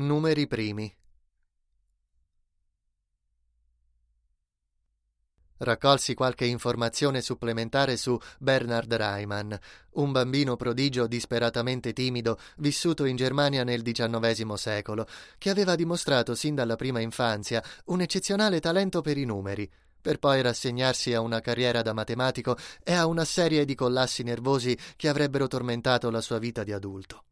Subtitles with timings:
[0.00, 0.96] Numeri primi.
[5.56, 9.52] Raccolsi qualche informazione supplementare su Bernard Reimann,
[9.94, 15.04] un bambino prodigio disperatamente timido vissuto in Germania nel XIX secolo,
[15.36, 19.68] che aveva dimostrato sin dalla prima infanzia un eccezionale talento per i numeri,
[20.00, 24.78] per poi rassegnarsi a una carriera da matematico e a una serie di collassi nervosi
[24.94, 27.24] che avrebbero tormentato la sua vita di adulto.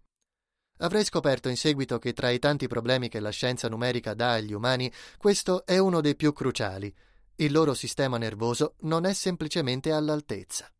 [0.78, 4.52] Avrei scoperto in seguito che tra i tanti problemi che la scienza numerica dà agli
[4.52, 6.94] umani, questo è uno dei più cruciali–
[7.38, 10.72] il loro sistema nervoso non è semplicemente all'altezza.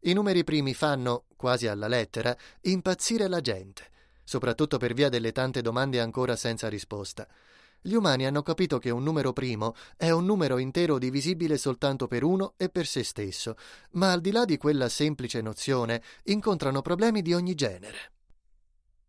[0.00, 3.88] I numeri primi fanno, quasi alla lettera, impazzire la gente,
[4.24, 7.28] soprattutto per via delle tante domande ancora senza risposta.
[7.80, 12.24] Gli umani hanno capito che un numero primo è un numero intero divisibile soltanto per
[12.24, 13.54] uno e per se stesso,
[13.92, 18.14] ma al di là di quella semplice nozione incontrano problemi di ogni genere.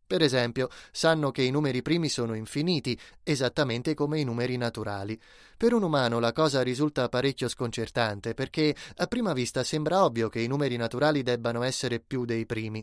[0.08, 5.20] Per esempio, sanno che i numeri primi sono infiniti, esattamente come i numeri naturali.
[5.58, 10.40] Per un umano la cosa risulta parecchio sconcertante, perché a prima vista sembra ovvio che
[10.40, 12.82] i numeri naturali debbano essere più dei primi.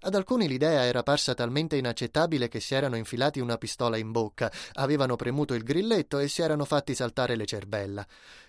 [0.00, 4.52] Ad alcuni l'idea era parsa talmente inaccettabile che si erano infilati una pistola in bocca,
[4.72, 8.04] avevano premuto il grilletto e si erano fatti saltare le cervella.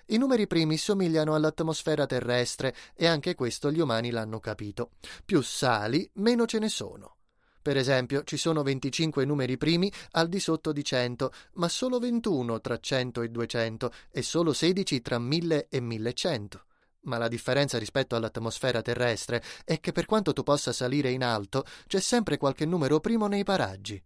[0.07, 4.93] I numeri primi somigliano all'atmosfera terrestre e anche questo gli umani l'hanno capito.
[5.23, 7.14] Più sali, meno ce ne sono.
[7.65, 12.61] Per esempio, ci sono 25 numeri primi al di sotto di 100, ma solo 21
[12.61, 16.63] tra 100 e 200 e solo 16 tra 1000 e 1100.
[17.05, 21.63] Ma la differenza rispetto all'atmosfera terrestre è che per quanto tu possa salire in alto,
[21.87, 23.99] c'è sempre qualche numero primo nei paraggi.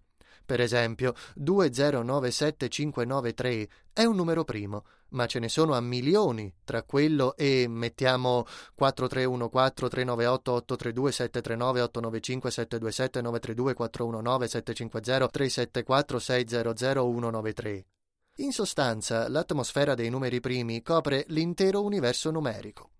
[0.45, 7.35] Per esempio, 2097593 è un numero primo, ma ce ne sono a milioni tra quello
[7.35, 17.85] e, mettiamo, 4314 398 832 739 895 727 932 419 750 374 600 193.
[18.37, 22.91] In sostanza, l'atmosfera dei numeri primi copre l'intero universo numerico.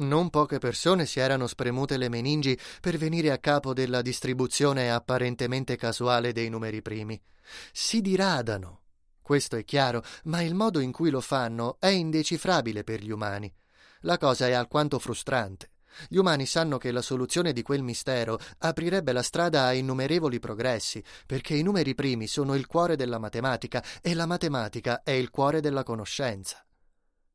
[0.00, 5.76] Non poche persone si erano spremute le meningi per venire a capo della distribuzione apparentemente
[5.76, 7.20] casuale dei numeri primi.
[7.70, 8.79] Si diradano.
[9.30, 13.48] Questo è chiaro, ma il modo in cui lo fanno è indecifrabile per gli umani.
[14.00, 15.70] La cosa è alquanto frustrante.
[16.08, 21.00] Gli umani sanno che la soluzione di quel mistero aprirebbe la strada a innumerevoli progressi,
[21.26, 25.60] perché i numeri primi sono il cuore della matematica e la matematica è il cuore
[25.60, 26.66] della conoscenza.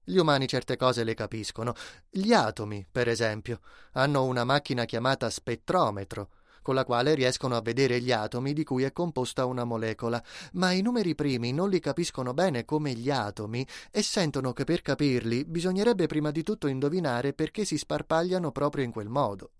[0.03, 1.73] Gli umani certe cose le capiscono.
[2.09, 3.62] Gli atomi, per esempio,
[3.94, 6.29] hanno una macchina chiamata spettrometro,
[6.65, 10.19] con la quale riescono a vedere gli atomi di cui è composta una molecola,
[10.53, 14.81] ma i numeri primi non li capiscono bene come gli atomi e sentono che per
[14.81, 19.51] capirli bisognerebbe prima di tutto indovinare perché si sparpagliano proprio in quel modo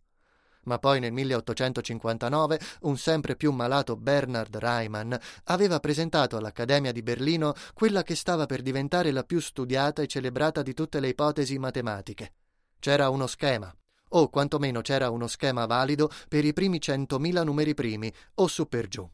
[0.64, 7.54] ma poi nel 1859 un sempre più malato Bernard Reimann aveva presentato all'Accademia di Berlino
[7.76, 12.34] quella che stava per diventare la più studiata e celebrata di tutte le ipotesi matematiche.
[12.80, 13.72] C'era uno schema,
[14.10, 18.88] o quantomeno c'era uno schema valido per i primi centomila numeri primi, o su per
[18.88, 19.10] giù.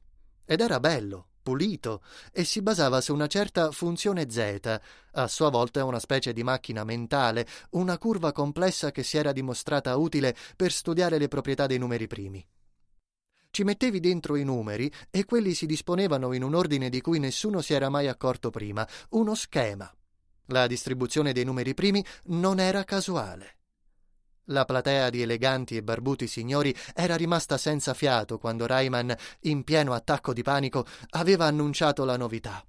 [0.46, 2.02] Ed era bello, pulito
[2.32, 4.80] e si basava su una certa funzione z,
[5.14, 9.96] a sua volta una specie di macchina mentale, una curva complessa che si era dimostrata
[9.98, 12.46] utile per studiare le proprietà dei numeri primi.
[13.50, 17.60] Ci mettevi dentro i numeri e quelli si disponevano in un ordine di cui nessuno
[17.60, 19.94] si era mai accorto prima, uno schema.
[20.46, 23.58] La distribuzione dei numeri primi non era casuale.
[24.46, 29.94] La platea di eleganti e barbuti signori era rimasta senza fiato quando Rayman, in pieno
[29.94, 32.66] attacco di panico, aveva annunciato la novità.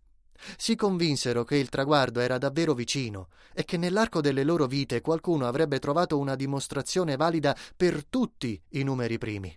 [0.56, 5.46] Si convinsero che il traguardo era davvero vicino e che nell'arco delle loro vite qualcuno
[5.46, 9.56] avrebbe trovato una dimostrazione valida per tutti i numeri primi.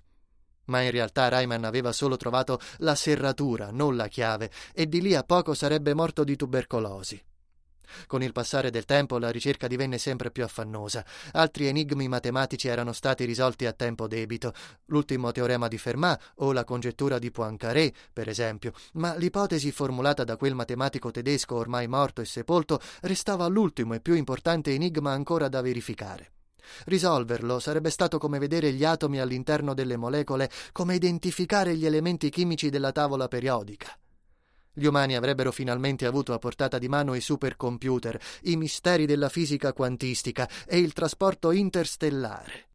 [0.65, 5.15] Ma in realtà Rayman aveva solo trovato la serratura, non la chiave, e di lì
[5.15, 7.23] a poco sarebbe morto di tubercolosi.
[8.07, 11.05] Con il passare del tempo la ricerca divenne sempre più affannosa.
[11.33, 14.53] Altri enigmi matematici erano stati risolti a tempo debito,
[14.85, 20.37] l'ultimo teorema di Fermat o la congettura di Poincaré, per esempio, ma l'ipotesi formulata da
[20.37, 25.61] quel matematico tedesco ormai morto e sepolto restava l'ultimo e più importante enigma ancora da
[25.61, 26.31] verificare.
[26.85, 32.69] Risolverlo sarebbe stato come vedere gli atomi all'interno delle molecole, come identificare gli elementi chimici
[32.69, 33.95] della tavola periodica.
[34.77, 39.71] Gli umani avrebbero finalmente avuto a portata di mano i supercomputer, i misteri della fisica
[39.71, 42.67] quantistica e il trasporto interstellare.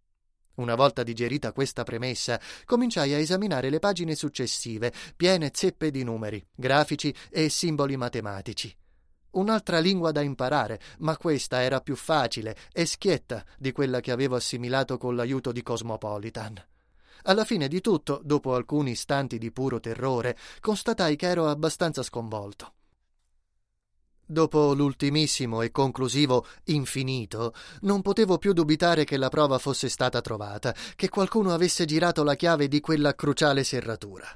[0.54, 6.42] Una volta digerita questa premessa, cominciai a esaminare le pagine successive, piene zeppe di numeri,
[6.54, 8.74] grafici e simboli matematici.
[9.32, 14.36] Un'altra lingua da imparare, ma questa era più facile e schietta di quella che avevo
[14.36, 16.64] assimilato con l'aiuto di Cosmopolitan.
[17.24, 22.74] Alla fine di tutto, dopo alcuni istanti di puro terrore, constatai che ero abbastanza sconvolto.
[24.30, 30.72] Dopo l'ultimissimo e conclusivo infinito, non potevo più dubitare che la prova fosse stata trovata,
[30.94, 34.28] che qualcuno avesse girato la chiave di quella cruciale serratura.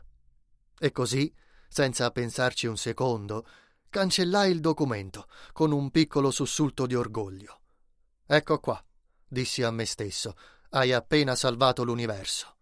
[0.76, 1.32] E così,
[1.68, 3.46] senza pensarci un secondo,
[3.88, 7.60] cancellai il documento con un piccolo sussulto di orgoglio.
[8.26, 8.84] Ecco qua,
[9.28, 10.34] dissi a me stesso,
[10.70, 12.56] hai appena salvato l'universo.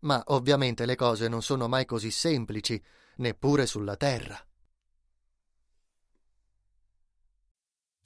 [0.00, 2.82] Ma ovviamente le cose non sono mai così semplici,
[3.16, 4.44] neppure sulla Terra.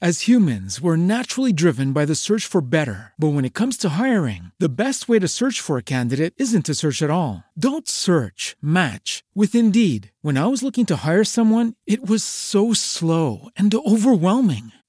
[0.05, 3.15] As humans, we're naturally driven by the search for better.
[3.17, 6.67] But when it comes to hiring, the best way to search for a candidate isn't
[6.67, 7.45] to search at all.
[7.57, 10.11] Don't search, match with Indeed.
[10.21, 14.73] When I was looking to hire someone, it was so slow and overwhelming.